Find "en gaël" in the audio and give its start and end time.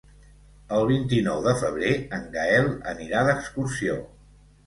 2.17-2.71